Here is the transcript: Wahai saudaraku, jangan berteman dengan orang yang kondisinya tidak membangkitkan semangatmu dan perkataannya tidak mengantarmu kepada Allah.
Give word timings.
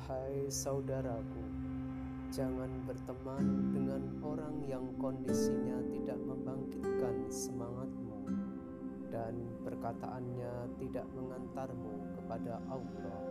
Wahai 0.00 0.48
saudaraku, 0.48 1.44
jangan 2.32 2.72
berteman 2.88 3.68
dengan 3.68 4.00
orang 4.24 4.56
yang 4.64 4.88
kondisinya 4.96 5.76
tidak 5.92 6.16
membangkitkan 6.24 7.28
semangatmu 7.28 8.32
dan 9.12 9.36
perkataannya 9.60 10.72
tidak 10.80 11.04
mengantarmu 11.12 12.16
kepada 12.16 12.64
Allah. 12.72 13.29